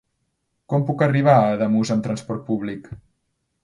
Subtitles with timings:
[0.73, 2.95] Com puc arribar a Ademús amb transport públic?